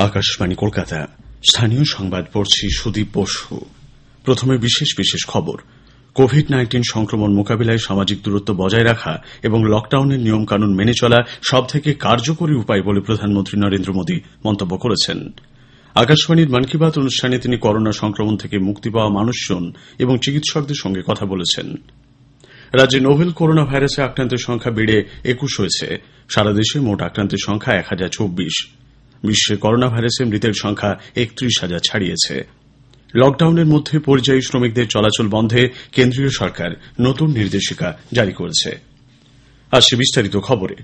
আকাশবাণী, 0.00 0.54
কলকাতা। 0.54 1.06
স্থানীয় 1.50 1.84
সংবাদ 1.84 2.24
পড়ছি 2.32 2.68
সুদীপ 2.70 3.06
বসু। 3.14 3.60
প্রথমে 4.24 4.58
বিশেষ 4.58 4.96
বিশেষ 4.96 5.26
খবর। 5.26 5.60
কোভিড 6.14 6.50
নাইন্টিন 6.50 6.82
সংক্রমণ 6.90 7.32
মোকাবিলায় 7.32 7.78
সামাজিক 7.78 8.22
দূরত্ব 8.22 8.54
বজায় 8.54 8.84
রাখা 8.84 9.22
এবং 9.42 9.64
লকডাউনের 9.68 10.20
নিয়মকানুন 10.20 10.74
মেনে 10.74 10.92
চলা 11.00 11.16
সবথেকে 11.42 11.94
কার্যকরী 11.94 12.54
উপায় 12.54 12.82
বলে 12.82 13.00
প্রধানমন্ত্রী 13.00 13.60
নরেন্দ্র 13.60 13.92
মোদী 13.92 14.20
মন্তব্য 14.44 14.78
করেছেন। 14.78 15.32
আকাশবাণীর 15.94 16.50
মন 16.50 16.62
কি 16.62 16.78
বাত 16.78 16.98
অনুষ্ঠানে 16.98 17.38
তিনি 17.38 17.56
করোনা 17.56 17.92
সংক্রমণ 17.92 18.36
থেকে 18.36 18.58
মুক্তি 18.58 18.90
পাওয়া 18.90 19.10
মানুষজন 19.10 19.72
এবং 19.98 20.18
চিকিৎসকদের 20.24 20.76
সঙ্গে 20.82 21.02
কথা 21.06 21.26
বলেছেন। 21.26 21.76
রাজ্যে 22.72 23.00
নোভেল 23.00 23.30
করোনা 23.30 23.64
ভাইরাসে 23.64 24.02
আক্রান্তের 24.02 24.38
সংখ্যা 24.38 24.70
বেড়ে 24.70 25.04
একুশ 25.24 25.60
হয়েছে। 25.60 26.02
সারা 26.28 26.52
দেশে 26.52 26.80
মোট 26.80 27.02
আক্রান্তের 27.02 27.38
সংখ্যা 27.46 27.74
এক 27.74 27.86
হাজার 27.90 28.08
চব্বিশ। 28.08 28.79
বিশ্বে 29.22 29.56
করোনা 29.56 29.86
ভাইরাসে 29.86 30.24
মৃতের 30.24 30.52
সংখ্যা 30.62 31.00
একত্রিশ 31.16 31.60
হাজার 31.60 31.78
ছাড়িয়েছে। 31.88 32.46
লকডাউনের 33.14 33.66
মধ্যে 33.66 33.98
পরিযায়ী 33.98 34.40
শ্রমিকদের 34.40 34.86
চলাচল 34.88 35.28
বন্ধে 35.28 35.68
কেন্দ্রীয় 35.92 36.28
সরকার 36.28 36.70
নতুন 37.00 37.30
নির্দেশিকা 37.30 37.98
জারি 38.12 38.32
করেছে। 38.32 38.70
বিস্তারিত 39.96 40.36
খবরে। 40.36 40.74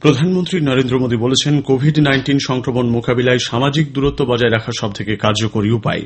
প্রধানমন্ত্রী 0.00 0.60
নরেন্দ্র 0.60 0.98
মোদী 0.98 1.16
বলেছেন, 1.16 1.60
কোভিড 1.60 1.98
নাইন্টিন 1.98 2.38
সংক্রমণ 2.46 2.86
মোকাবিলায় 2.86 3.38
সামাজিক 3.38 3.92
দূরত্ব 3.92 4.24
বজায় 4.24 4.50
রাখা 4.50 4.72
সবথেকে 4.80 5.16
কার্যকরী 5.16 5.70
উপায়। 5.70 6.02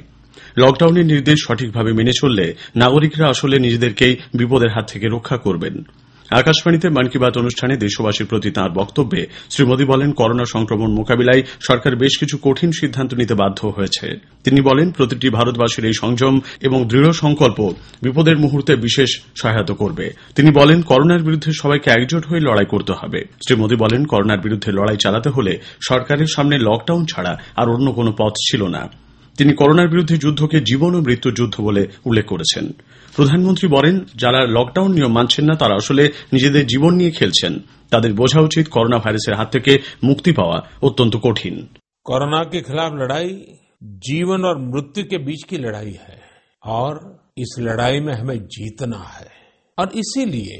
লকডাউনের 0.58 1.06
নির্দেশ 1.06 1.38
সঠিকভাবে 1.48 1.92
মেনে 1.92 2.12
চললে 2.20 2.54
নাগরিকরা 2.76 3.28
আসলে 3.28 3.58
নিজেদেরকেই 3.58 4.16
বিপদের 4.34 4.70
হাত 4.70 4.90
থেকে 4.90 5.06
রক্ষা 5.06 5.36
করবেন। 5.36 5.86
আকাশবাণীতে 6.30 6.88
মন 6.88 7.08
কি 7.08 7.18
বাত 7.18 7.38
অনুষ্ঠানে 7.38 7.76
দেশবাসীর 7.76 8.26
প্রতি 8.26 8.50
তাঁর 8.50 8.70
বক্তব্যে 8.70 9.26
শ্রী 9.50 9.64
মোদী 9.64 9.84
বলেন, 9.84 10.12
করোনা 10.12 10.44
সংক্রমণ 10.44 10.90
মোকাবিলায় 10.90 11.42
সরকার 11.60 11.96
বেশ 11.96 12.18
কিছু 12.18 12.38
কঠিন 12.42 12.70
সিদ্ধান্ত 12.70 13.14
নিতে 13.14 13.34
বাধ্য 13.34 13.66
হয়েছে। 13.66 14.16
তিনি 14.44 14.60
বলেন, 14.60 14.90
প্রতিটি 14.90 15.30
ভারতবাসীর 15.30 15.84
এই 15.84 15.92
সংযম 15.92 16.40
এবং 16.60 16.88
দৃঢ় 16.88 17.12
সংকল্প 17.12 17.72
বিপদের 18.02 18.38
মুহূর্তে 18.38 18.76
বিশেষ 18.76 19.20
সহায়তা 19.36 19.74
করবে। 19.74 20.10
তিনি 20.34 20.50
বলেন, 20.50 20.82
করোনার 20.82 21.22
বিরুদ্ধে 21.22 21.52
সবাইকে 21.52 21.90
একজোট 21.90 22.26
হয়ে 22.26 22.40
লড়াই 22.40 22.66
করতে 22.66 22.92
হবে। 22.92 23.18
শ্রী 23.18 23.56
মোদী 23.56 23.76
বলেন, 23.76 24.04
করোনার 24.04 24.38
বিরুদ্ধে 24.38 24.72
লড়াই 24.72 24.96
চালাতে 24.96 25.28
হলে 25.28 25.58
সরকারের 25.88 26.26
সামনে 26.26 26.58
লকডাউন 26.58 27.04
ছাড়া 27.04 27.38
আর 27.56 27.68
অন্য 27.68 27.92
কোন 27.92 28.12
পথ 28.18 28.32
ছিল 28.50 28.66
না। 28.66 28.90
তিনি 29.37 29.51
করোনার 29.53 29.91
বিরুদ্ধে 29.93 30.15
যুদ্ধকে 30.17 30.57
জীবন 30.61 30.91
ও 30.95 30.99
মৃত্যুর 31.01 31.33
যুদ্ধ 31.33 31.55
বলে 31.61 31.83
উল্লেখ 32.05 32.25
করেছেন 32.25 32.65
প্রধানমন্ত্রী 33.13 33.67
বলেন 33.67 33.95
যারা 34.15 34.39
লকডাউন 34.57 34.91
নিয়ম 34.93 35.11
মানছেন 35.13 35.45
না 35.49 35.55
তারা 35.55 35.75
আসলে 35.75 36.03
নিজেদের 36.33 36.63
জীবন 36.67 36.91
নিয়ে 36.95 37.11
খেলছেন 37.11 37.53
তাদের 37.91 38.11
বোঝা 38.13 38.39
উচিত 38.41 38.65
করোনা 38.67 38.97
ভাইরাসের 38.97 39.37
হাত 39.39 39.49
থেকে 39.55 39.71
মুক্তি 40.03 40.31
পাওয়া 40.39 40.57
অত্যন্ত 40.87 41.13
কঠিন 41.25 41.55
कोरोना 42.05 42.41
के 42.43 42.59
खिलाफ 42.61 42.91
लड़ाई 42.93 43.29
जीवन 44.01 44.39
और 44.45 44.55
मृत्यु 44.63 45.03
के 45.03 45.17
बीच 45.19 45.41
की 45.43 45.57
लड़ाई 45.57 45.91
है 46.05 46.17
और 46.63 46.91
इस 47.37 47.51
लड़ाई 47.59 47.99
में 47.99 48.13
हमें 48.13 48.39
जीतना 48.47 49.01
है 49.09 49.27
और 49.77 49.87
इसीलिए 49.95 50.57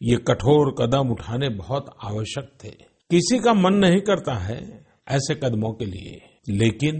ये 0.00 0.16
कठोर 0.28 0.64
कदम 0.80 1.10
उठाने 1.10 1.48
बहुत 1.56 1.84
आवश्यक 2.04 2.46
थे 2.60 2.70
किसी 3.10 3.38
का 3.38 3.52
मन 3.54 3.74
नहीं 3.76 4.00
करता 4.00 4.34
है 4.40 4.60
ऐसे 5.08 5.34
कदमों 5.34 5.72
के 5.72 5.86
लिए 5.86 6.14
लेकिन 6.54 6.94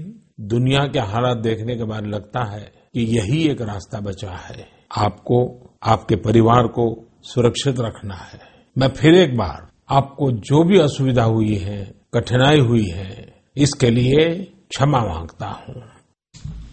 दुनिया 0.48 0.86
के 0.86 0.98
हालात 1.08 1.36
देखने 1.38 1.76
के 1.76 1.84
बाद 1.84 2.06
लगता 2.06 2.44
है 2.44 2.60
कि 2.94 3.02
यही 3.10 3.42
एक 3.48 3.62
रास्ता 3.62 4.00
बचा 4.00 4.30
है 4.38 4.66
आपको 4.98 5.38
आपके 5.84 6.16
परिवार 6.20 6.66
को 6.68 6.86
सुरक्षित 7.24 7.80
रखना 7.80 8.14
है 8.22 8.40
मैं 8.76 8.88
फिर 8.92 9.14
एक 9.14 9.36
बार 9.36 9.66
आपको 9.90 10.30
जो 10.42 10.62
भी 10.64 10.78
असुविधा 10.80 11.24
हुई 11.24 11.54
है 11.58 11.82
कठिनाई 12.14 12.60
हुई 12.60 12.86
है 12.90 13.10
इसके 13.56 13.90
लिए 13.90 14.28
क्षमा 14.68 15.00
मांगता 15.04 15.48
हूं 15.58 15.82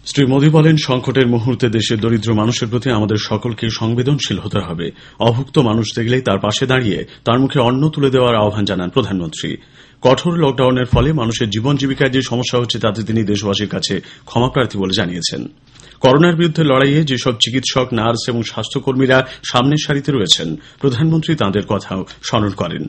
শ্রী 0.06 0.24
মোদী 0.26 0.48
বলেন 0.48 0.76
সংকটের 0.78 1.26
মুহূর্তে 1.26 1.66
দেশের 1.68 1.98
দরিদ্র 2.00 2.30
মানুষের 2.34 2.68
প্রতি 2.68 2.88
আমাদের 2.90 3.18
সকলকে 3.30 3.66
সংবেদনশীল 3.80 4.38
হতে 4.38 4.60
হবে 4.66 4.86
অভুক্ত 5.20 5.56
মানুষ 5.60 5.86
দেখলেই 5.98 6.22
তার 6.22 6.38
পাশে 6.38 6.64
দাঁড়িয়ে 6.66 6.98
তার 7.24 7.38
মুখে 7.38 7.58
অন্ন 7.60 7.82
তুলে 7.88 8.10
দেওয়ার 8.10 8.34
আহ্বান 8.36 8.64
জানান 8.70 8.88
প্রধানমন্ত্রী 8.96 9.50
কঠোর 10.01 10.37
লকডাউনের 10.37 10.85
ফলে 10.85 11.13
মানুষের 11.13 11.49
জীবন 11.49 11.77
জীবিকায় 11.77 12.09
যে 12.09 12.21
সমস্যা 12.21 12.59
হচ্ছে, 12.59 12.79
তাতে 12.79 13.03
তিনি 13.03 13.23
দেশবাসীর 13.23 13.69
কাছে 13.69 14.01
ক্ষমাপ্রার্থী 14.25 14.77
বলে 14.77 14.93
জানিয়েছেন। 14.93 15.47
করোনার 15.99 16.35
বিরুদ্ধে 16.35 16.63
লড়াইয়ে 16.63 17.03
যেসব 17.03 17.33
চিকিৎসক, 17.45 17.93
নার্স 17.93 18.29
এবং 18.29 18.43
স্বাস্থ্যকর্মীরা 18.43 19.27
সামনের 19.51 19.77
সারিতে 19.87 20.11
রয়েছেন, 20.11 20.55
প্রধানমন্ত্রী 20.79 21.35
তাঁদের 21.35 21.65
কথাও 21.67 22.05
স্মরণ 22.23 22.49
করেন। 22.49 22.83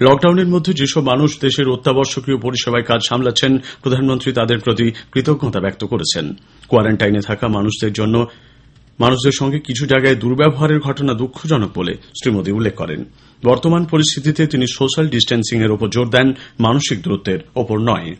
লকডাউনের 0.00 0.48
মধ্যে 0.48 0.72
যেসব 0.72 1.00
মানুষ 1.00 1.40
দেশের 1.40 1.68
অত্যাবশ্যকীয় 1.68 2.36
পরিষেবায় 2.36 2.82
কাজ 2.82 3.00
সামলাচ্ছেন, 3.08 3.58
প্রধানমন্ত্রী 3.82 4.32
তাদের 4.32 4.58
প্রতি 4.58 4.90
কৃতজ্ঞতা 5.12 5.60
ব্যক্ত 5.60 5.84
করেছেন। 5.84 6.34
কোয়ারেন্টাইনে 6.68 7.20
থাকা 7.20 7.48
মানুষদের 7.48 7.92
জন্য 7.92 8.26
মানুষদের 8.98 9.32
সঙ্গে 9.38 9.58
কিছু 9.58 9.86
জায়গায় 9.86 10.16
দুর্ব্যবহারের 10.16 10.80
ঘটনা 10.80 11.14
দুঃখজনক 11.14 11.70
বলে 11.74 11.94
শ্রী 11.94 12.30
মোদী 12.30 12.50
উল্লেখ 12.50 12.74
করেন। 12.74 13.04
বর্তমান 13.44 13.84
পরিস্থিতিতে 13.84 14.46
তিনি 14.46 14.66
সোশ্যাল 14.66 15.08
ডিস্টেন্সিং 15.08 15.62
এর 15.62 15.70
ওপর 15.70 15.88
জোর 15.88 16.08
দেন, 16.08 16.32
মানসিক 16.60 17.02
দূরত্বের 17.02 17.38
ওপর 17.56 17.78
নয়। 17.78 18.14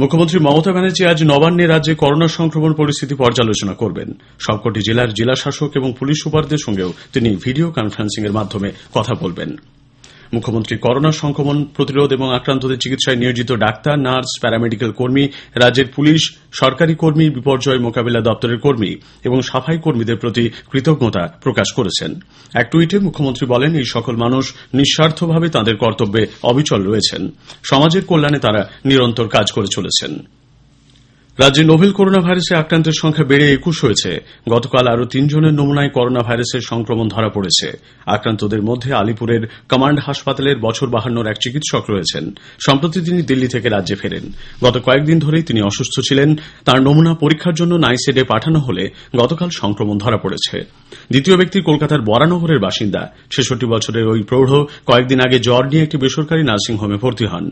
মুখ্যমন্ত্রী 0.00 0.38
মমতা 0.38 0.72
ব্যানার্জি 0.72 1.06
আজ 1.06 1.22
নবান্নে 1.22 1.66
রাজ্যে 1.66 1.94
করোনা 1.94 2.28
সংক্রমণ 2.28 2.72
পরিস্থিতি 2.72 3.14
পর্যালোচনা 3.14 3.74
করবেন। 3.74 4.18
সবকটি 4.38 4.80
জেলার 4.80 5.14
জেলাশাসক 5.14 5.70
এবং 5.74 5.94
পুলিশ 5.98 6.16
সুপারদের 6.22 6.58
সঙ্গেও 6.58 6.92
তিনি 7.12 7.36
ভিডিও 7.36 7.70
কনফারেন্সিং 7.70 8.24
এর 8.24 8.32
মাধ্যমে 8.32 8.72
কথা 8.94 9.14
বলবেন। 9.20 9.56
মুখ্যমন্ত্রী 10.32 10.76
করোনা 10.76 11.12
সংক্রমণ 11.12 11.64
প্রতিরোধ 11.64 12.12
এবং 12.12 12.34
আক্রান্তদের 12.34 12.78
চিকিৎসায় 12.78 13.16
নিয়োজিত 13.16 13.52
ডাক্তার, 13.52 13.98
নার্স, 13.98 14.40
প্যারামেডিক্যাল 14.40 14.92
কর্মী, 14.92 15.28
রাজ্যের 15.54 15.86
পুলিশ, 15.96 16.36
সরকারি 16.52 16.94
কর্মী, 16.94 17.30
বিপর্যয় 17.30 17.78
মোকাবিলা 17.78 18.20
দপ্তরের 18.20 18.58
কর্মী 18.58 18.96
এবং 19.24 19.42
সাফাই 19.42 19.78
কর্মীদের 19.78 20.16
প্রতি 20.16 20.50
কৃতজ্ঞতা 20.70 21.38
প্রকাশ 21.42 21.72
করেছেন। 21.72 22.20
এক 22.54 22.68
টুইটে 22.72 22.98
মুখ্যমন্ত্রী 22.98 23.46
বলেন, 23.46 23.74
এই 23.74 23.84
সকল 23.84 24.16
মানুষ 24.16 24.54
নিঃস্বার্থভাবে 24.74 25.48
তাঁদের 25.48 25.76
কর্তব্যে 25.76 26.26
অবিচল 26.42 26.82
রয়েছেন। 26.82 27.30
সমাজের 27.62 28.04
কল্যাণে 28.04 28.38
তারা 28.38 28.70
নিরন্তর 28.84 29.28
কাজ 29.28 29.52
করে 29.52 29.66
চলেছেন। 29.72 30.28
রাজ্যে 31.38 31.64
নোভেল 31.64 31.92
করোনা 31.92 32.18
ভাইরাসে 32.18 32.54
আক্রান্তের 32.56 32.92
সংখ্যা 33.02 33.24
বেড়ে 33.24 33.52
একুশ 33.52 33.84
হয়েছে। 33.84 34.20
গতকাল 34.50 34.86
আরও 34.88 35.04
তিনজনের 35.04 35.54
নমুনায় 35.54 35.88
করোনা 35.88 36.20
ভাইরাসের 36.20 36.60
সংক্রমণ 36.60 37.08
ধরা 37.08 37.28
পড়েছে। 37.28 37.76
আক্রান্তদের 38.06 38.62
মধ্যে 38.62 38.94
আলিপুরের 38.94 39.46
কমান্ড 39.68 40.00
হাসপাতালের 40.06 40.56
বছর 40.58 40.86
বাহান্নর 40.86 41.26
এক 41.26 41.36
চিকিৎসক 41.40 41.84
রয়েছেন। 41.90 42.34
সম্প্রতি 42.66 43.00
তিনি 43.00 43.22
দিল্লি 43.22 43.48
থেকে 43.48 43.68
রাজ্যে 43.68 43.94
ফেরেন। 43.94 44.32
গত 44.64 44.78
কয়েকদিন 44.78 45.18
ধরেই 45.18 45.42
তিনি 45.42 45.62
অসুস্থ 45.62 46.00
ছিলেন। 46.00 46.36
তার 46.64 46.82
নমুনা 46.82 47.14
পরীক্ষার 47.14 47.54
জন্য 47.54 47.74
নাইসেডে 47.74 48.22
পাঠানো 48.22 48.58
হলে 48.58 48.90
গতকাল 49.16 49.48
সংক্রমণ 49.52 49.98
ধরা 49.98 50.16
পড়েছে। 50.16 50.56
দ্বিতীয় 51.10 51.36
ব্যক্তি 51.36 51.60
কলকাতার 51.60 52.00
বরানগরের 52.00 52.58
বাসিন্দা। 52.58 53.12
ছেষট্টি 53.36 53.66
বছরের 53.66 54.06
ওই 54.06 54.22
প্রৌঢ় 54.22 54.64
কয়েকদিন 54.86 55.20
আগে 55.20 55.38
জ্বর 55.38 55.64
নিয়ে 55.66 55.82
একটি 55.82 55.96
বেসরকারি 55.96 56.42
নার্সিংহোমে 56.42 56.96
ভর্তি 56.96 57.26
হন। 57.26 57.50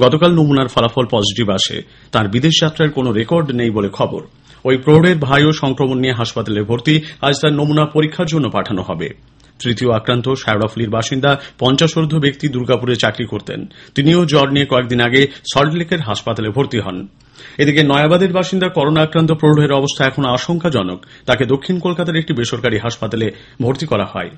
গতকাল 0.00 0.34
নমুনার 0.34 0.68
ফলাফল 0.68 1.06
পজিটিভ 1.10 1.50
আসে। 1.50 1.82
তার 2.12 2.28
বিদেশ 2.28 2.52
যাত্রার 2.60 2.90
কোনো 2.90 3.12
রেকর্ড 3.12 3.50
নেই 3.50 3.70
বলে 3.70 3.88
খবর। 3.88 4.22
ওই 4.64 4.76
প্রৌঢ়ের 4.76 5.16
ভাইও 5.16 5.52
সংক্রমণ 5.52 5.98
নিয়ে 5.98 6.12
হাসপাতালে 6.12 6.62
ভর্তি, 6.62 7.00
আজ 7.20 7.34
তার 7.42 7.52
নমুনা 7.52 7.84
পরীক্ষার 7.84 8.26
জন্য 8.26 8.50
পাঠানো 8.50 8.82
হবে। 8.82 9.08
তৃতীয় 9.58 9.92
আক্রান্ত 9.92 10.28
শায়রাফলির 10.28 10.90
বাসিন্দা 10.90 11.40
পঞ্চাশোর্ধ 11.58 12.14
ব্যক্তি 12.14 12.48
দুর্গাপুরে 12.48 12.94
চাকরি 12.94 13.26
করতেন। 13.26 13.66
তিনিও 13.94 14.26
জ্বর 14.26 14.50
নিয়ে 14.50 14.66
কয়েকদিন 14.66 15.00
আগে 15.00 15.26
সল্টলেকের 15.54 16.00
হাসপাতালে 16.00 16.48
ভর্তি 16.48 16.80
হন। 16.80 17.06
এদিকে 17.58 17.82
নয়াবাদের 17.82 18.32
বাসিন্দা 18.32 18.68
করোনা 18.68 19.02
আক্রান্ত 19.02 19.32
প্রৌঢ়ের 19.32 19.72
অবস্থা 19.72 20.06
এখন 20.06 20.24
আশঙ্কাজনক। 20.24 21.06
তাকে 21.26 21.44
দক্ষিণ 21.44 21.78
কলকাতার 21.78 22.16
একটি 22.16 22.32
বেসরকারি 22.32 22.78
হাসপাতালে 22.78 23.30
ভর্তি 23.62 23.86
করা 23.86 24.04
হয়। 24.04 24.30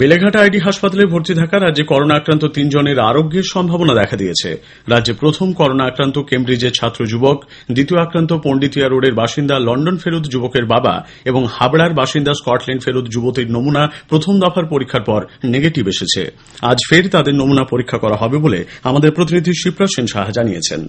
বেলেঘাটা 0.00 0.38
আইডি 0.44 0.58
হাসপাতালে 0.66 1.04
ভর্তি 1.12 1.32
থাকা 1.40 1.56
রাজ্যে 1.58 1.84
করোনা 1.92 2.14
আক্রান্ত 2.20 2.44
তিনজনের 2.56 2.98
আরোগ্যের 3.10 3.46
সম্ভাবনা 3.54 3.94
দেখা 4.00 4.16
দিয়েছে। 4.22 4.50
রাজ্যে 4.92 5.12
প্রথম 5.22 5.48
করোনা 5.52 5.84
আক্রান্ত 5.90 6.16
কেমব্রিজের 6.30 6.76
ছাত্র 6.78 7.00
যুবক, 7.12 7.38
দ্বিতীয় 7.74 7.98
আক্রান্ত 8.00 8.32
পন্ডিতিয়া 8.44 8.86
রোডের 8.88 9.14
বাসিন্দা 9.20 9.56
লন্ডন 9.66 9.96
ফেরত 10.02 10.24
যুবকের 10.32 10.64
বাবা 10.74 10.94
এবং 11.30 11.42
হাবড়ার 11.56 11.92
বাসিন্দা 12.00 12.32
স্কটল্যান্ড 12.40 12.82
ফেরত 12.84 13.06
যুবতীর 13.14 13.48
নমুনা 13.54 13.82
প্রথম 14.10 14.34
দফার 14.42 14.66
পরীক্ষার 14.72 15.04
পর 15.08 15.20
নেগেটিভ 15.54 15.84
এসেছে। 15.94 16.22
আজ 16.70 16.78
ফের 16.88 17.04
তাদের 17.14 17.34
নমুনা 17.40 17.64
পরীক্ষা 17.72 17.98
করা 18.04 18.16
হবে 18.22 18.36
বলে 18.38 18.60
আমাদের 18.88 19.10
প্রতিনিধি 19.16 19.52
শিবরাজ 19.62 19.90
সেন 19.96 20.06
সাহা 20.14 20.32
জানিয়েছেন। 20.38 20.80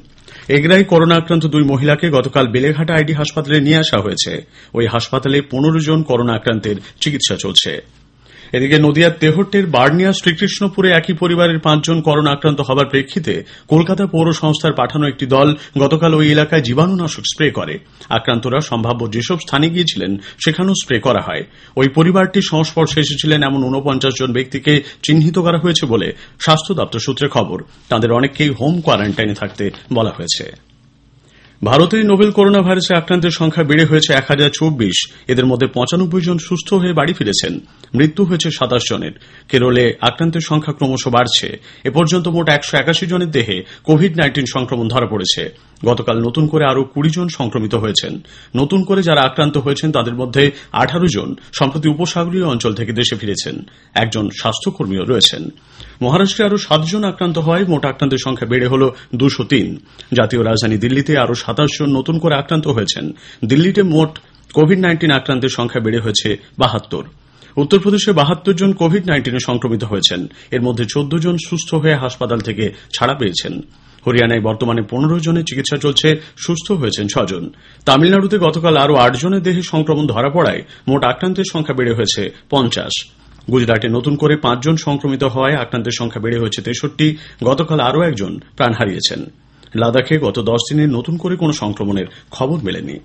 এগরাই 0.57 0.83
করোনা 0.83 1.15
আক্রান্ত 1.15 1.43
দুই 1.53 1.63
মহিলাকে 1.71 2.07
গতকাল 2.17 2.45
বেলেঘাটা 2.47 2.93
আইডি 2.95 3.13
হাসপাতালে 3.13 3.57
নিয়ে 3.61 3.81
আসা 3.83 3.97
হয়েছে। 4.05 4.33
ওই 4.73 4.85
হাসপাতালে 4.93 5.37
পনেরো 5.51 5.79
জন 5.87 5.99
করোনা 6.09 6.33
আক্রান্তের 6.39 6.77
চিকিৎসা 7.01 7.35
চলছে। 7.45 7.73
এদিকে 8.51 8.79
নদিয়ার 8.79 9.11
তেহট্টের 9.19 9.65
বার্নিয়া 9.67 10.13
শ্রীকৃষ্ণপুরে 10.13 10.91
একই 10.91 11.13
পরিবারের 11.13 11.59
পাঁচজন 11.59 12.01
করোনা 12.01 12.31
আক্রান্ত 12.31 12.61
হবার 12.61 12.85
প্রেক্ষিতে 12.85 13.43
কলকাতা 13.67 14.07
পৌর 14.07 14.33
সংস্থার 14.33 14.73
পাঠানো 14.73 15.07
একটি 15.07 15.25
দল 15.25 15.55
গতকাল 15.77 16.13
ওই 16.13 16.31
এলাকায় 16.31 16.61
জীবাণুনাশক 16.61 17.23
স্প্রে 17.33 17.51
করে। 17.51 17.79
আক্রান্তরা 18.09 18.61
সম্ভাব্য 18.61 19.11
যেসব 19.11 19.37
স্থানে 19.39 19.69
গিয়েছিলেন, 19.69 20.17
সেখানেও 20.45 20.73
স্প্রে 20.83 20.99
করা 20.99 21.21
হয়। 21.21 21.43
ওই 21.75 21.87
পরিবারটির 21.87 22.49
সংস্পর্শে 22.49 22.99
এসেছিলেন 22.99 23.43
এমন 23.43 23.63
ঊনপঞ্চাশ 23.63 24.13
জন 24.19 24.33
ব্যক্তিকে 24.33 24.83
চিহ্নিত 25.03 25.39
করা 25.39 25.57
হয়েছে 25.57 25.85
বলে 25.85 26.13
স্বাস্থ্য 26.39 26.73
দপ্তর 26.73 26.99
সূত্রে 26.99 27.27
খবর। 27.27 27.63
তাদের 27.89 28.11
অনেককেই 28.11 28.49
হোম 28.49 28.81
কোয়ারেন্টাইনে 28.81 29.33
থাকতে 29.33 29.71
বলা 29.93 30.09
হয়েছে। 30.09 30.66
ভারতে 31.63 32.03
নোভেল 32.03 32.31
করোনা 32.31 32.61
ভাইরাসে 32.61 32.93
আক্রান্তের 32.95 33.31
সংখ্যা 33.31 33.63
বেড়ে 33.63 33.85
হয়েছে 33.85 34.13
এক 34.13 34.25
হাজার 34.27 34.49
চব্বিশ। 34.59 35.11
এদের 35.27 35.45
মধ্যে 35.45 35.67
পঁচানব্বই 35.67 36.21
জন 36.21 36.37
সুস্থ 36.37 36.73
হয়ে 36.73 36.93
বাড়ি 36.93 37.13
ফিরেছেন। 37.13 37.59
মৃত্যু 37.95 38.25
হয়েছে 38.25 38.51
সাতাশ 38.51 38.81
জনের। 38.89 39.11
কেরলে 39.49 39.93
আক্রান্তের 40.01 40.41
সংখ্যা 40.41 40.73
ক্রমশ 40.73 41.07
বাড়ছে। 41.07 41.59
এ 41.83 41.89
পর্যন্ত 41.89 42.27
মোট 42.27 42.49
একশো 42.49 42.77
একাশি 42.77 43.05
জনের 43.07 43.31
দেহে 43.31 43.63
কোভিড 43.83 44.17
নাইন্টিন 44.17 44.45
সংক্রমণ 44.53 44.87
ধরা 44.87 45.05
পড়েছে। 45.05 45.49
গতকাল 45.85 46.25
নতুন 46.25 46.47
করে 46.47 46.65
আরও 46.65 46.83
কুড়ি 46.83 47.09
জন 47.09 47.27
সংক্রমিত 47.27 47.75
হয়েছেন। 47.75 48.25
নতুন 48.55 48.83
করে 48.83 49.03
যারা 49.03 49.21
আক্রান্ত 49.21 49.57
হয়েছেন, 49.57 49.91
তাদের 49.91 50.13
মধ্যে 50.13 50.51
আঠারো 50.71 51.07
জন 51.07 51.35
সম্প্রতি 51.53 51.89
উপসাগরীয় 51.89 52.45
অঞ্চল 52.45 52.73
থেকে 52.73 52.91
দেশে 52.91 53.15
ফিরেছেন। 53.15 53.69
একজন 53.93 54.29
স্বাস্থ্যকর্মীও 54.29 55.03
রয়েছেন। 55.03 55.49
মহারাষ্ট্রে 56.01 56.45
আরও 56.45 56.57
সাতজন 56.57 57.03
আক্রান্ত 57.03 57.37
হওয়ায় 57.37 57.65
মোট 57.65 57.85
আক্রান্তের 57.85 58.17
সংখ্যা 58.23 58.47
বেড়ে 58.47 58.67
হল 58.67 58.91
দুশো 59.15 59.43
তিন। 59.43 59.79
জাতীয় 60.13 60.43
রাজধানী 60.43 60.77
দিল্লিতে 60.77 61.17
আরও 61.17 61.33
সাতাশ 61.33 61.69
জন 61.79 61.97
নতুন 61.97 62.19
করে 62.19 62.35
আক্রান্ত 62.35 62.67
হয়েছেন। 62.67 63.11
দিল্লিতে 63.45 63.83
মোট 63.83 64.19
কোভিড 64.53 64.79
নাইন্টিন 64.79 65.11
আক্রান্তের 65.11 65.49
সংখ্যা 65.49 65.81
বেড়ে 65.81 65.99
হয়েছে 65.99 66.37
বাহাত্তর। 66.57 67.03
উত্তরপ্রদেশে 67.57 68.11
বাহাত্তর 68.11 68.53
জন 68.53 68.73
কোভিড 68.73 69.07
নাইন্টিনে 69.07 69.39
সংক্রমিত 69.45 69.83
হয়েছেন। 69.83 70.27
এর 70.51 70.61
মধ্যে 70.61 70.85
চোদ্দ 70.93 71.15
জন 71.15 71.37
সুস্থ 71.37 71.73
হয়ে 71.73 71.95
হাসপাতাল 71.95 72.39
থেকে 72.39 72.71
ছাড়া 72.97 73.13
পেয়েছেন। 73.13 73.61
হরিয়ানায় 74.07 74.41
বর্তমানে 74.41 74.81
পনেরো 74.91 75.19
জনের 75.19 75.47
চিকিৎসা 75.49 75.77
চলছে, 75.77 76.07
সুস্থ 76.37 76.71
হয়েছেন 76.71 77.07
ছজন 77.07 77.43
তামিলনাড়ুতে 77.85 78.37
গতকাল 78.37 78.77
আরও 78.77 78.95
আট 78.95 79.13
জনের 79.21 79.41
দেহে 79.41 79.61
সংক্রমণ 79.61 80.07
ধরা 80.07 80.29
পড়ায় 80.29 80.61
মোট 80.87 81.03
আক্রান্তের 81.03 81.47
সংখ্যা 81.53 81.73
বেড়ে 81.73 81.93
হয়েছে 81.93 82.21
পঞ্চাশ। 82.49 82.93
গুজরাটে 83.51 83.87
নতুন 83.87 84.15
করে 84.15 84.35
পাঁচজন 84.35 84.75
সংক্রমিত 84.75 85.23
হওয়ায় 85.23 85.55
আক্রান্তের 85.55 85.95
সংখ্যা 85.99 86.21
বেড়ে 86.21 86.39
হয়েছে 86.39 86.61
তেষট্টি, 86.61 87.07
গতকাল 87.43 87.79
আরও 87.79 88.01
একজন 88.01 88.39
প্রাণ 88.57 88.73
হারিয়েছেন। 88.73 89.19
লাদাখে 89.75 90.15
গত 90.17 90.37
দশ 90.39 90.61
দিনে 90.69 90.85
নতুন 90.87 91.17
করে 91.17 91.35
কোন 91.35 91.51
সংক্রমণের 91.51 92.07
খবর 92.31 92.57
মেলেনি। 92.63 92.99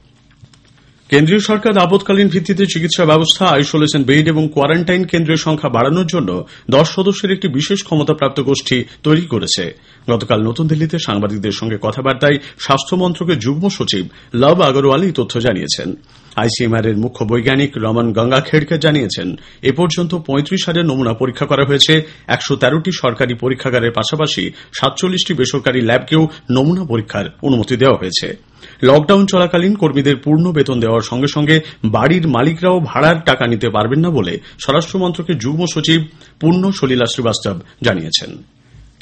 কেন্দ্রীয় 1.12 1.40
সরকার 1.40 1.74
আপতকালীন 1.78 2.28
ভিত্তিতে 2.28 2.64
চিকিৎসা 2.66 3.04
ব্যবস্থা, 3.04 3.44
আইসোলেশন 3.46 4.02
বেড 4.04 4.26
এবং 4.28 4.44
কোয়ারেন্টাইন 4.54 5.02
কেন্দ্রের 5.04 5.44
সংখ্যা 5.46 5.70
বাড়ানোর 5.76 6.06
জন্য 6.06 6.30
দশ 6.70 6.86
সদস্যের 6.96 7.34
একটি 7.36 7.48
বিশেষ 7.48 7.78
ক্ষমতাপ্রাপ্ত 7.84 8.38
গোষ্ঠী 8.40 8.78
তৈরি 9.02 9.24
করেছে। 9.26 9.64
গতকাল 10.10 10.38
নতুন 10.48 10.66
দিল্লিতে 10.66 10.96
সাংবাদিকদের 10.98 11.58
সঙ্গে 11.60 11.76
কথাবার্তায় 11.82 12.38
স্বাস্থ্য 12.58 12.94
মন্ত্রকের 12.96 13.38
যুগ্ম 13.38 13.64
সচিব 13.68 14.04
লব 14.34 14.58
আগরওয়াল 14.60 15.02
এই 15.02 15.14
তথ্য 15.18 15.34
জানিয়েছেন। 15.40 15.88
আইসিএমআর 16.36 16.86
এর 16.86 16.96
মুখ্য 16.96 17.24
বৈজ্ঞানিক 17.24 17.72
রমন 17.76 18.12
গঙ্গাখেড়কে 18.12 18.78
জানিয়েছেন, 18.78 19.36
এ 19.62 19.72
পর্যন্ত 19.72 20.14
পঁয়ত্রিশ 20.14 20.68
হাজার 20.68 20.84
নমুনা 20.84 21.12
পরীক্ষা 21.12 21.46
করা 21.46 21.64
হয়েছে, 21.64 22.02
একশো 22.26 22.56
তেরোটি 22.56 22.92
সরকারি 22.92 23.34
পরীক্ষাগারের 23.34 23.92
পাশাপাশি 23.92 24.50
সাতচল্লিশটি 24.72 25.34
বেসরকারি 25.34 25.80
ল্যাবকেও 25.80 26.28
নমুনা 26.50 26.84
পরীক্ষার 26.84 27.26
অনুমতি 27.42 27.76
দেওয়া 27.76 27.96
হয়েছে। 27.96 28.36
লকডাউন 28.82 29.26
চলাকালীন 29.26 29.74
কর্মীদের 29.76 30.16
পূর্ণ 30.16 30.52
বেতন 30.52 30.80
দেওয়ার 30.80 31.02
সঙ্গে 31.02 31.26
সঙ্গে 31.26 31.60
বাড়ির 31.84 32.28
মালিকরাও 32.28 32.80
ভাড়ার 32.80 33.18
টাকা 33.24 33.46
নিতে 33.46 33.70
পারবেন 33.70 34.00
না 34.00 34.10
বলে 34.10 34.38
স্বরাষ্ট্র 34.58 34.98
মন্ত্রকের 34.98 35.38
যুগ্ম 35.38 35.66
সচিব 35.66 36.06
পূর্ণ 36.40 36.70
সলিলা 36.70 37.06
শ্রীবাস্তব 37.06 37.60
জানিয়েছেন। 37.82 38.51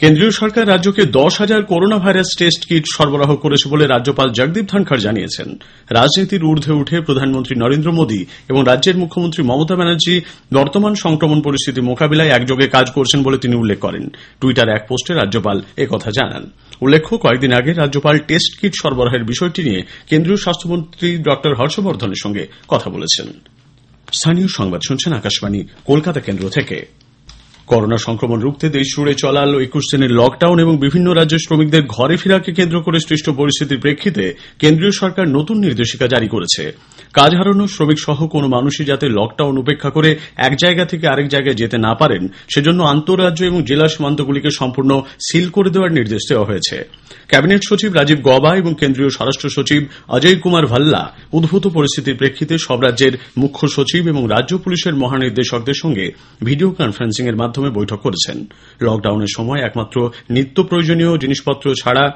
কেন্দ্রীয় 0.00 0.30
সরকার 0.30 0.68
রাজ্যকে 0.68 1.04
দশ 1.04 1.38
হাজার 1.38 1.62
করোনা 1.62 1.96
ভাইরাস 1.96 2.26
টেস্ট 2.38 2.66
কিট 2.66 2.84
সরবরাহ 2.94 3.36
করেছে 3.36 3.68
বলে 3.68 3.86
রাজ্যপাল 3.86 4.32
জগদীপ 4.32 4.64
ধনখড় 4.68 4.98
জানিয়েছেন। 4.98 5.60
রাজনীতির 5.90 6.44
ঊর্ধ্বে 6.44 6.72
উঠে 6.72 7.00
প্রধানমন্ত্রী 7.00 7.56
নরেন্দ্র 7.56 7.92
মোদী 7.92 8.24
এবং 8.48 8.64
রাজ্যের 8.66 8.96
মুখ্যমন্ত্রী 8.96 9.42
মমতা 9.42 9.76
ব্যানার্জি 9.76 10.20
বর্তমান 10.54 10.94
সংক্রমণ 10.94 11.42
পরিস্থিতি 11.42 11.80
মোকাবিলায় 11.80 12.28
একযোগে 12.28 12.68
কাজ 12.68 12.90
করছেন 12.90 13.22
বলে 13.22 13.38
তিনি 13.38 13.56
উল্লেখ 13.56 13.78
করেন। 13.78 14.08
টুইটার 14.40 14.68
এক 14.68 14.86
পোস্টে 14.88 15.14
রাজ্যপাল 15.14 15.62
একথা 15.76 16.10
জানান। 16.10 16.50
উল্লেখ্য, 16.80 17.18
কয়েকদিন 17.18 17.52
আগে 17.52 17.72
রাজ্যপাল 17.72 18.18
টেস্ট 18.18 18.60
কিট 18.60 18.72
সরবরাহের 18.82 19.24
বিষয়টি 19.24 19.62
নিয়ে 19.62 19.82
কেন্দ্রীয় 20.08 20.36
স্বাস্থ্যমন্ত্রী 20.36 21.16
ড 21.16 21.28
হর্ষবর্ধনের 21.58 22.20
সঙ্গে 22.22 22.46
কথা 22.68 22.90
বলেছেন। 22.90 23.26
স্থানীয় 24.12 24.46
সংবাদ 24.48 24.80
শুনছেন 24.88 25.12
আকাশবাণী, 25.12 25.64
কলকাতা 25.84 26.20
কেন্দ্র 26.20 26.48
থেকে। 26.48 26.99
করোনা 27.72 27.98
সংক্রমণ 28.06 28.38
রুখতে 28.40 28.66
দেশ 28.68 28.86
জুড়ে 28.94 29.14
চলাল 29.14 29.50
একুশ 29.60 29.84
দিনের 29.92 30.12
লকডাউন 30.20 30.58
এবং 30.64 30.74
বিভিন্ন 30.84 31.08
রাজ্যের 31.10 31.44
শ্রমিকদের 31.46 31.82
ঘরে 31.96 32.16
ফেরাকে 32.16 32.50
কেন্দ্র 32.52 32.76
করে 32.86 32.98
সৃষ্ট 33.08 33.26
পরিস্থিতির 33.30 33.82
প্রেক্ষিতে 33.84 34.24
কেন্দ্রীয় 34.58 34.94
সরকার 35.00 35.26
নতুন 35.28 35.56
নির্দেশিকা 35.58 36.06
জারি 36.06 36.28
করেছে। 36.28 36.62
কাজ 37.14 37.30
হারানো 37.38 37.64
শ্রমিক 37.66 37.98
সহ 38.06 38.18
কোনো 38.26 38.46
মানুষই 38.48 38.84
যাতে 38.84 39.06
লকডাউন 39.18 39.54
উপেক্ষা 39.58 39.90
করে 39.90 40.10
এক 40.46 40.52
জায়গা 40.62 40.84
থেকে 40.84 41.04
আরেক 41.08 41.26
জায়গায় 41.28 41.58
যেতে 41.62 41.76
না 41.86 41.92
পারেন, 41.94 42.22
সেজন্য 42.54 42.80
আন্তঃরাজ্য 42.84 43.40
এবং 43.44 43.60
জেলা 43.62 43.86
সীমান্তগুলিকে 43.88 44.50
সম্পূর্ণ 44.50 44.90
সিল 45.26 45.46
করে 45.56 45.70
দেওয়ার 45.70 45.96
নির্দেশ 45.98 46.22
দেওয়া 46.30 46.48
হয়েছে। 46.50 46.76
ক্যাবিনেট 47.28 47.62
সচিব 47.68 47.90
রাজীব 47.94 48.18
গবা 48.28 48.50
এবং 48.56 48.72
কেন্দ্রীয় 48.74 49.10
স্বরাষ্ট্র 49.16 49.46
সচিব 49.56 49.82
অজয় 50.08 50.36
কুমার 50.42 50.64
ভাল্লা 50.66 51.02
উদ্ভূত 51.32 51.64
পরিস্থিতির 51.76 52.18
প্রেক্ষিতে 52.20 52.54
সব 52.58 52.78
রাজ্যের 52.80 53.14
মুখ্য 53.38 53.62
সচিব 53.68 54.02
এবং 54.08 54.22
রাজ্য 54.28 54.52
পুলিশের 54.58 54.94
মহানির্দেশকদের 54.94 55.80
সঙ্গে 55.82 56.06
ভিডিও 56.44 56.70
কনফারেন্সিং 56.70 57.24
এর 57.28 57.36
মাধ্যমে 57.36 57.59
বৈঠক 57.68 57.96
করেছেন। 57.96 58.46
লকডাউনের 58.82 59.26
সময় 59.36 59.60
একমাত্র 59.60 60.10
নিত্য 60.30 60.62
প্রয়োজনীয় 60.62 61.18
জিনিসপত্র 61.18 61.74
ছাড়া 61.74 62.10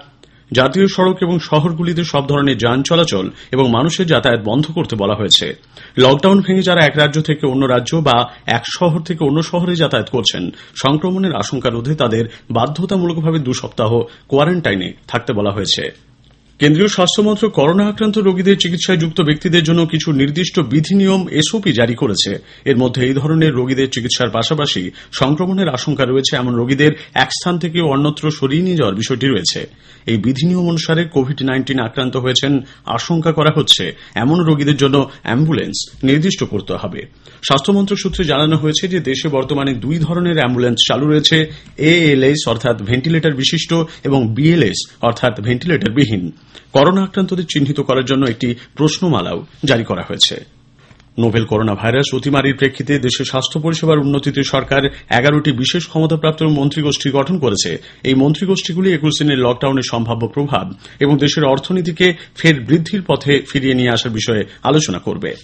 জাতীয় 0.53 0.87
সড়ক 0.87 1.17
এবং 1.21 1.39
শহরগুলিতে 1.39 2.05
সব 2.05 2.27
ধরনের 2.27 2.59
যান 2.59 2.83
চলাচল 2.83 3.31
এবং 3.53 3.71
মানুষের 3.71 4.07
যাতায়াত 4.07 4.41
বন্ধ 4.45 4.67
করতে 4.71 4.97
বলা 4.97 5.15
হয়েছে। 5.15 5.55
লকডাউন 5.99 6.41
ভেঙে 6.41 6.63
যারা 6.63 6.85
এক 6.85 6.97
রাজ্য 6.97 7.23
থেকে 7.23 7.47
অন্য 7.47 7.65
রাজ্য 7.65 7.97
বা 7.97 8.31
এক 8.47 8.63
শহর 8.67 9.01
থেকে 9.01 9.25
অন্য 9.25 9.43
শহরে 9.43 9.75
যাতায়াত 9.75 10.11
করছেন, 10.11 10.51
সংক্রমণের 10.75 11.35
আশঙ্কা 11.35 11.71
রোধে 11.71 11.95
তাদের 11.95 12.29
বাধ্যতামূলকভাবে 12.51 13.39
দু 13.39 13.53
সপ্তাহ 13.53 14.01
কোয়ারেন্টাইনে 14.29 14.93
থাকতে 15.09 15.33
বলা 15.33 15.51
হয়েছে। 15.51 16.14
কেন্দ্রীয় 16.65 16.91
স্বাস্থ্যমন্ত্রক 16.97 17.53
করোনা 17.61 17.85
আক্রান্ত 17.91 18.17
রোগীদের 18.19 18.61
চিকিৎসায় 18.63 19.01
যুক্ত 19.03 19.19
ব্যক্তিদের 19.29 19.67
জন্য 19.69 19.81
কিছু 19.93 20.09
নির্দিষ্ট 20.21 20.57
বিধিনিয়ম 20.73 21.23
এসওপি 21.41 21.71
জারি 21.79 21.95
করেছে। 22.03 22.31
এর 22.71 22.77
মধ্যে 22.83 23.01
এই 23.09 23.15
ধরনের 23.21 23.53
রোগীদের 23.59 23.93
চিকিৎসার 23.95 24.35
পাশাপাশি 24.37 24.83
সংক্রমণের 25.21 25.69
আশঙ্কা 25.77 26.05
রয়েছে, 26.05 26.33
এমন 26.37 26.53
রোগীদের 26.61 26.93
এক 27.25 27.31
স্থান 27.39 27.55
থেকে 27.59 27.79
অন্যত্র 27.93 28.25
সরিয়ে 28.39 28.65
নিয়ে 28.67 28.79
যাওয়ার 28.81 28.99
বিষয়টি 29.01 29.27
রয়েছে। 29.27 29.61
এই 30.11 30.19
বিধিনিয়ম 30.25 30.65
অনুসারে 30.73 31.03
কোভিড 31.17 31.39
নাইন্টিন 31.49 31.79
আক্রান্ত 31.81 32.15
হয়েছেন, 32.17 32.53
আশঙ্কা 32.97 33.33
করা 33.39 33.53
হচ্ছে 33.59 33.85
এমন 34.25 34.39
রোগীদের 34.49 34.81
জন্য 34.83 34.97
অ্যাম্বুলেন্স 35.27 35.77
নির্দিষ্ট 36.09 36.41
করতে 36.53 36.75
হবে। 36.83 37.01
স্বাস্থ্যমন্ত্রক 37.49 37.99
সূত্রে 38.05 38.23
জানানো 38.33 38.57
হয়েছে 38.57 38.85
যে 38.89 38.99
দেশে 39.11 39.27
বর্তমানে 39.37 39.73
দুই 39.75 39.97
ধরনের 40.07 40.37
অ্যাম্বুলেন্স 40.41 40.79
চালু 40.89 41.05
রয়েছে, 41.09 41.37
এএলএস 41.91 42.41
অর্থাৎ 42.53 42.77
ভেন্টিলেটর 42.91 43.35
বিশিষ্ট 43.43 43.71
এবং 44.09 44.21
বিএলএস 44.37 44.79
অর্থাৎ 45.09 45.35
ভেন্টিলেটরবিহীন। 45.47 46.25
করোনা 46.73 47.03
আক্রান্তদের 47.03 47.45
চিহ্নিত 47.45 47.81
করার 47.81 48.05
জন্য 48.05 48.27
একটি 48.27 48.55
প্রশ্নমালাও 48.75 49.47
জারি 49.65 49.85
করা 49.85 50.03
হয়েছে। 50.03 50.45
নোভেল 51.19 51.45
করোনা 51.45 51.75
ভাইরাস 51.75 52.15
অতিমারির 52.15 52.57
প্রেক্ষিতে 52.57 52.99
দেশের 52.99 53.25
স্বাস্থ্য 53.25 53.61
পরিষেবার 53.61 53.99
উন্নতিতে 53.99 54.43
সরকার 54.43 54.85
এগারোটি 55.11 55.53
বিশেষ 55.53 55.87
ক্ষমতাপ্রাপ্ত 55.87 56.43
মন্ত্রীগোষ্ঠী 56.43 57.11
গঠন 57.11 57.39
করেছে। 57.39 57.83
এই 58.03 58.15
মন্ত্রীগোষ্ঠীগুলি 58.15 58.93
একুশ 58.93 59.13
দিনের 59.19 59.39
লকডাউনের 59.39 59.89
সম্ভাব্য 59.91 60.29
প্রভাব 60.29 60.73
এবং 61.01 61.19
দেশের 61.19 61.45
অর্থনীতিকে 61.45 62.15
ফের 62.35 62.61
বৃদ্ধির 62.61 63.03
পথে 63.03 63.43
ফিরিয়ে 63.53 63.75
নিয়ে 63.75 63.91
আসার 63.91 64.13
বিষয়ে 64.13 64.45
আলোচনা 64.63 64.99
করবে। 64.99 65.35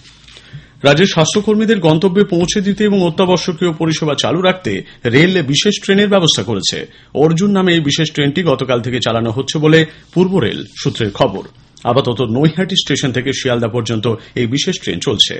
রাজ্যের 0.83 1.07
স্বাস্থ্যকর্মীদের 1.07 1.79
গন্তব্যে 1.79 2.23
পৌঁছে 2.23 2.61
দিতে 2.61 2.83
এবং 2.83 3.03
অত্যাবশ্যকীয় 3.03 3.71
পরিষেবা 3.73 4.13
চালু 4.19 4.41
রাখতে 4.41 4.81
রেল 5.05 5.41
বিশেষ 5.41 5.73
ট্রেনের 5.83 6.09
ব্যবস্থা 6.09 6.43
করেছে। 6.43 6.87
অর্জুন 7.13 7.51
নামে 7.51 7.73
এই 7.73 7.79
বিশেষ 7.79 8.11
ট্রেনটি 8.11 8.43
গতকাল 8.43 8.81
থেকে 8.81 8.99
চালানো 8.99 9.31
হচ্ছে 9.31 9.59
বলে 9.59 9.85
পূর্ব 10.13 10.37
রেল 10.37 10.65
সূত্রের 10.83 11.11
খবর। 11.11 11.43
আপাতত 11.83 12.21
নৈহাটি 12.21 12.75
স্টেশন 12.75 13.11
থেকে 13.11 13.31
শিয়ালদা 13.33 13.67
পর্যন্ত 13.67 14.15
এই 14.35 14.47
বিশেষ 14.47 14.75
ট্রেন 14.81 14.99
চলছে। 14.99 15.35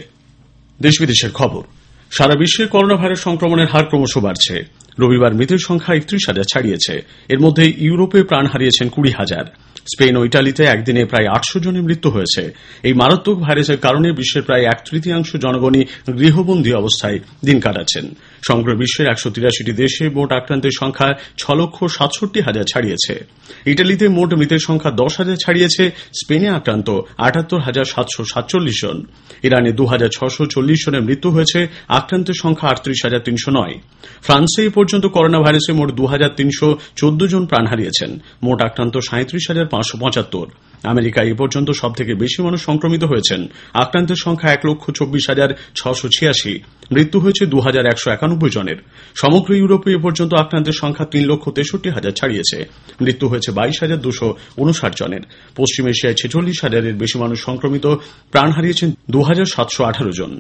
দেশ 0.82 0.96
বিদেশের 1.00 1.32
খবর, 1.32 1.64
সারা 2.12 2.36
বিশ্বে 2.36 2.66
করোনা 2.66 2.96
ভাইরাস 2.96 3.20
সংক্রমণের 3.20 3.68
হার 3.68 3.86
ক্রমশ 3.86 4.18
বাড়ছে। 4.18 4.56
রবিবার 5.00 5.34
মৃতের 5.34 5.58
সংখ্যা 5.68 5.96
একত্রিশ 5.96 6.24
হাজার 6.28 6.44
ছাড়িয়েছে। 6.54 7.02
এর 7.30 7.40
মধ্যে 7.40 7.74
ইউরোপে 7.78 8.24
প্রাণ 8.24 8.46
হারিয়েছেন 8.46 8.90
কুড়ি 8.90 9.12
হাজার। 9.12 9.46
স্পেন 9.86 10.18
ও 10.18 10.26
ইটালিতে 10.26 10.64
একদিনে 10.64 11.06
প্রায় 11.06 11.28
আটশো 11.28 11.60
জনের 11.60 11.84
মৃত্যু 11.84 12.10
হয়েছে। 12.10 12.52
এই 12.84 12.94
মারাত্মক 12.94 13.40
ভাইরাসের 13.40 13.78
কারণে 13.78 14.12
বিশ্বের 14.12 14.44
প্রায় 14.44 14.64
এক 14.64 14.82
তৃতীয়াংশ 14.90 15.36
জনগণই 15.36 15.86
গৃহবন্দী 16.20 16.74
অবস্থায় 16.74 17.20
দিন 17.46 17.60
কাটাচ্ছেন। 17.60 18.16
সমগ্র 18.48 18.76
বিশ্বের 18.76 19.08
একশো 19.08 19.30
তিরাশিটি 19.30 19.72
দেশে 19.72 20.10
মোট 20.10 20.32
আক্রান্তের 20.32 20.72
সংখ্যা 20.80 21.14
ছ 21.38 21.52
লক্ষ 21.52 21.84
সাতষট্টি 21.84 22.42
হাজার 22.42 22.64
ছাড়িয়েছে। 22.64 23.26
ইটালিতে 23.66 24.08
মোট 24.08 24.34
মৃতের 24.34 24.60
সংখ্যা 24.60 24.92
দশ 24.92 25.18
হাজার 25.18 25.36
ছাড়িয়েছে, 25.36 25.92
স্পেনে 26.22 26.50
আক্রান্ত 26.50 27.00
আটাত্তর 27.18 27.60
হাজার 27.60 27.86
সাতশো 27.86 28.24
সাতচল্লিশ 28.34 28.82
জন। 28.82 29.06
ইরানে 29.44 29.72
দু 29.72 29.86
হাজার 29.86 30.10
ছশো 30.14 30.46
চল্লিশ 30.46 30.86
জনের 30.86 31.02
মৃত্যু 31.02 31.30
হয়েছে, 31.30 31.68
আক্রান্তের 31.88 32.34
সংখ্যা 32.42 32.70
আটত্রিশ 32.70 32.98
হাজার 33.04 33.20
তিনশো 33.20 33.52
নয়। 33.52 33.74
ফ্রান্সে 34.24 34.70
পর্যন্ত 34.82 35.06
করোনা 35.16 35.40
ভাইরাসে 35.44 35.72
মোট 35.80 35.90
দু 36.00 36.04
হাজার 36.12 36.32
তিনশো 36.40 36.68
চোদ্দ 37.00 37.22
জন 37.34 37.44
প্রাণ 37.50 37.66
হারিয়েছেন। 37.72 38.12
মোট 38.46 38.60
আক্রান্ত 38.68 38.96
সাঁত্রিশ 39.10 39.44
হাজার 39.50 39.68
পাঁচশো 39.74 39.96
পঁচাত্তর। 40.04 40.48
আমেরিকায় 40.94 41.30
এ 41.34 41.36
পর্যন্ত 41.42 41.70
সব 41.82 41.92
থেকে 42.00 42.14
বেশি 42.24 42.40
মানুষ 42.46 42.60
সংক্রমিত 42.70 43.04
হয়েছেন। 43.12 43.42
আক্রান্তের 43.84 44.20
সংখ্যা 44.26 44.50
এক 44.56 44.62
লক্ষ 44.70 44.84
চব্বিশ 45.00 45.24
হাজার 45.32 45.50
ছশো 45.80 46.08
ছিয়াশি। 46.16 46.54
মৃত্যু 46.96 47.18
হয়েছে 47.24 47.44
দু 47.54 47.58
হাজার 47.66 47.86
একশো 47.92 48.08
একানব্বই 48.16 48.52
জনের। 48.58 48.80
সমগ্র 49.22 49.50
ইউরোপে 49.62 49.90
এ 49.98 50.00
পর্যন্ত 50.06 50.32
আক্রান্তের 50.44 50.80
সংখ্যা 50.82 51.06
তিন 51.14 51.24
লক্ষ 51.32 51.46
তেষট্টি 51.58 51.90
হাজার 51.96 52.14
ছাড়িয়েছে। 52.20 52.58
মৃত্যু 53.04 53.26
হয়েছে 53.32 53.50
বাইশ 53.58 53.78
হাজার 53.84 54.00
দুশো 54.06 54.28
উনষাট 54.62 54.94
জনের। 55.00 55.24
পশ্চিম 55.60 55.84
এশিয়ায় 55.94 56.18
ছেচল্লিশ 56.20 56.58
হাজারের 56.66 56.96
বেশি 57.02 57.18
মানুষ 57.24 57.38
সংক্রমিত। 57.48 57.86
প্রাণ 58.34 58.50
হারিয়েছেন 58.56 58.90
দু 59.14 59.20
হাজার 59.30 59.48
সাতশো 59.54 59.82
আঠারো 59.90 60.12
জন। 60.20 60.32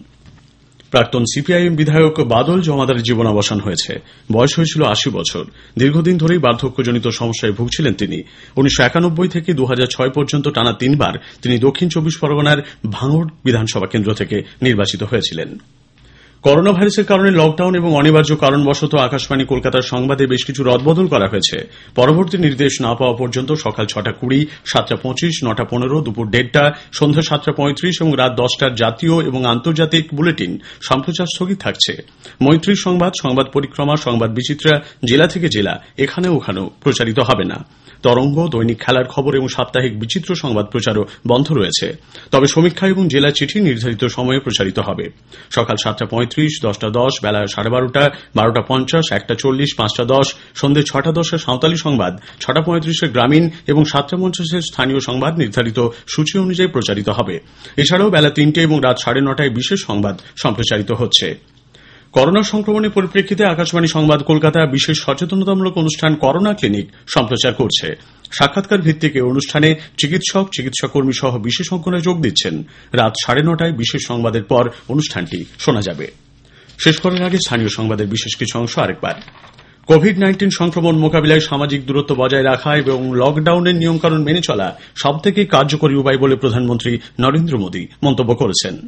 প্রাক্তন 0.91 1.23
সিপিআইএম 1.23 1.75
বিধায়ক 1.75 2.19
বাদল 2.19 2.61
জমাদারের 2.61 3.03
জীবনাবসান 3.03 3.59
হয়েছে। 3.59 3.99
বয়স 4.31 4.57
হয়েছিল 4.57 4.83
আশি 4.83 5.09
বছর। 5.09 5.45
দীর্ঘদিন 5.79 6.17
ধরেই 6.17 6.37
বার্ধক্যজনিত 6.37 7.07
সমস্যায় 7.07 7.53
ভুগছিলেন 7.53 7.93
তিনি। 7.93 8.21
উনিশশো 8.55 8.83
একানব্বই 8.83 9.27
থেকে 9.27 9.53
দু 9.53 9.65
হাজার 9.65 9.85
ছয় 9.85 10.09
পর্যন্ত 10.09 10.47
টানা 10.47 10.73
তিনবার 10.73 11.13
তিনি 11.41 11.59
দক্ষিণ 11.59 11.89
চব্বিশ 11.89 12.17
পরগনার 12.17 12.57
ভাঙড় 12.91 13.27
বিধানসভা 13.43 13.87
কেন্দ্র 13.87 14.13
থেকে 14.13 14.41
নির্বাচিত 14.61 15.03
হয়েছিলেন। 15.03 15.57
করোনা 16.43 16.71
ভাইরাসের 16.71 17.05
কারণে 17.05 17.31
লকডাউন 17.31 17.75
এবং 17.75 17.91
অনিবার্য 17.95 18.31
কারণবশত 18.35 18.95
আকাশবাণী 18.95 19.45
কলকাতার 19.45 19.81
সংবাদে 19.81 20.27
বেশ 20.27 20.41
কিছু 20.45 20.63
রদবদল 20.63 21.07
করা 21.07 21.27
হয়েছে। 21.27 21.57
পরবর্তী 21.95 22.37
নির্দেশ 22.37 22.73
না 22.81 22.95
পাওয়া 22.95 23.15
পর্যন্ত 23.17 23.49
সকাল 23.51 23.85
ছটা 23.85 24.11
কুড়ি, 24.11 24.45
সাতটা 24.65 24.95
পঁচিশ, 24.95 25.43
নটা 25.43 25.63
পনেরো, 25.63 26.01
দুপুর 26.01 26.29
দেড়টা, 26.29 26.63
সন্ধ্যা 26.93 27.21
সাতটা 27.21 27.51
পঁয়ত্রিশ 27.51 27.95
এবং 28.01 28.11
রাত 28.17 28.31
দশটার 28.35 28.75
জাতীয় 28.75 29.15
এবং 29.23 29.45
আন্তর্জাতিক 29.45 30.03
বুলেটিন 30.15 30.51
সম্প্রচার 30.81 31.27
স্থগিত 31.35 31.57
থাকছে। 31.59 31.93
মৈত্রী 32.41 32.73
সংবাদ 32.75 33.11
সংবাদ 33.21 33.47
পরিক্রমা, 33.53 33.95
সংবাদ 33.95 34.29
বিচিত্রা, 34.33 34.73
জেলা 35.05 35.27
থেকে 35.27 35.47
জেলা, 35.49 35.73
এখানে 35.97 36.27
ওখানেও 36.27 36.69
প্রচারিত 36.83 37.19
হবে 37.19 37.43
না। 37.43 37.65
তরঙ্গ, 38.03 38.47
দৈনিক 38.47 38.79
খেলার 38.79 39.05
খবর 39.05 39.35
এবং 39.35 39.47
সাপ্তাহিক 39.47 39.99
বিচিত্র 39.99 40.35
সংবাদ 40.35 40.65
প্রচারও 40.65 41.03
বন্ধ 41.27 41.47
রয়েছে। 41.51 41.87
তবে 42.31 42.47
সমীক্ষা 42.47 42.87
এবং 42.87 43.07
জেলা 43.07 43.31
চিঠি 43.31 43.59
নির্ধারিত 43.59 44.05
সময়ে 44.05 44.39
প্রচারিত 44.39 44.79
হবে। 44.79 45.05
সকাল 45.51 45.75
সাতটা 45.83 46.05
পঁয়ত্রিশ 46.31 46.53
দশটা 46.63 46.89
দশ, 46.89 47.13
বেলা 47.23 47.41
সাড়ে 47.47 47.69
বারোটা 47.69 48.03
বারোটা 48.35 48.61
পঞ্চাশ, 48.61 49.05
একটা 49.11 49.33
চল্লিশ, 49.39 49.69
পাঁচটা 49.77 50.03
দশ 50.05 50.27
সন্ধ্যে 50.55 50.83
ছটা 50.83 51.11
দশের 51.11 51.37
সাঁওতালি 51.37 51.77
সংবাদ, 51.77 52.13
ছটা 52.39 52.61
পঁয়ত্রিশের 52.61 53.09
গ্রামীণ 53.09 53.49
এবং 53.67 53.85
সাতটা 53.85 54.17
পঞ্চাশের 54.17 54.61
স্থানীয় 54.61 54.99
সংবাদ 54.99 55.33
নির্ধারিত 55.37 55.79
সূচি 56.07 56.39
অনুযায়ী 56.39 56.69
প্রচারিত 56.69 57.09
হবে। 57.09 57.39
এছাড়াও 57.77 58.09
বেলা 58.09 58.29
তিনটে 58.29 58.59
এবং 58.61 58.79
রাত 58.83 58.97
সাড়ে 59.03 59.21
নটায় 59.21 59.49
বিশেষ 59.49 59.79
সংবাদ 59.85 60.15
সম্প্রচারিত 60.35 60.91
হচ্ছে। 60.91 61.27
করোনা 62.11 62.41
সংক্রমণের 62.43 62.91
পরিপ্রেক্ষিতে 62.91 63.43
আকাশবাণী 63.45 63.87
সংবাদ 63.87 64.19
কলকাতা 64.23 64.65
বিশেষ 64.65 64.97
সচেতনতামূলক 65.05 65.77
অনুষ্ঠান 65.77 66.15
করোনা 66.15 66.53
ক্লিনিক 66.53 66.87
সম্প্রচার 67.07 67.53
করছে। 67.53 67.87
সাক্ষাৎকার 68.31 68.79
ভিত্তিক 68.81 69.15
এই 69.15 69.21
অনুষ্ঠানে 69.21 69.69
চিকিৎসক 69.97 70.45
চিকিৎসা 70.55 70.87
কর্মী 70.87 71.13
সহ 71.21 71.37
বিশেষজ্ঞরা 71.37 71.99
যোগ 71.99 72.21
দিচ্ছেন। 72.21 72.63
রাত 72.93 73.13
সাড়ে 73.25 73.41
নটায় 73.43 73.71
বিশেষ 73.71 74.01
সংবাদের 74.07 74.43
পর 74.43 74.63
অনুষ্ঠানটি 74.89 75.45
শোনা 75.59 75.81
যাবে। 75.81 76.20
শেষ 76.83 76.99
করার 76.99 77.23
আগে 77.23 77.37
স্থানীয় 77.37 77.69
সংবাদের 77.69 78.07
বিশেষ 78.07 78.35
কিছু 78.35 78.59
অংশ 78.59 78.79
আরেকবার। 78.79 79.13
কোভিড 79.85 80.19
নাইন্টিন 80.19 80.49
সংক্রমণ 80.49 80.95
মোকাবিলায় 80.97 81.39
সামাজিক 81.39 81.85
দূরত্ব 81.85 82.15
বজায় 82.15 82.43
রাখা 82.43 82.75
এবং 82.75 83.15
লকডাউনের 83.15 83.75
নিয়মকানুন 83.75 84.23
মেনে 84.23 84.41
চলা 84.41 84.77
সবথেকে 84.95 85.45
কার্যকরী 85.45 85.95
উপায় 85.95 86.17
বলে 86.17 86.35
প্রধানমন্ত্রী 86.35 86.97
নরেন্দ্র 87.19 87.57
মোদী 87.57 87.87
মন্তব্য 88.03 88.35
করেছেন। 88.35 88.87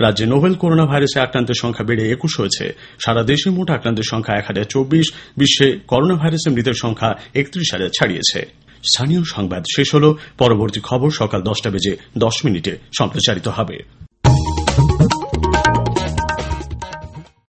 রাজ্যে 0.00 0.26
নোভেল 0.26 0.54
করোনা 0.54 0.86
ভাইরাসে 0.86 1.20
আক্রান্তের 1.20 1.54
সংখ্যা 1.60 1.84
বেড়ে 1.84 2.10
একুশ 2.10 2.40
হয়েছে। 2.40 2.74
সারা 3.04 3.22
দেশে 3.22 3.50
মোট 3.50 3.70
আক্রান্তের 3.70 4.08
সংখ্যা 4.10 4.34
এক 4.36 4.44
হাজার 4.46 4.64
চব্বিশ, 4.64 5.12
বিশ্বে 5.36 5.78
করোনা 5.86 6.14
ভাইরাসে 6.14 6.50
মৃতের 6.50 6.74
সংখ্যা 6.82 7.18
একত্রিশ 7.34 7.68
হাজার 7.72 7.88
ছাড়িয়েছে। 7.88 8.40
স্থানীয় 8.92 9.22
সংবাদ 9.24 9.62
শেষ 9.76 9.94
হল, 9.94 10.14
পরবর্তী 10.38 10.80
খবর 10.80 11.10
সকাল 11.10 11.42
দশটা 11.42 11.70
বেজে 11.70 11.96
দশ 12.18 12.44
মিনিটে 12.44 12.76
সম্প্রচারিত 12.98 13.48
হবে। 13.48 13.78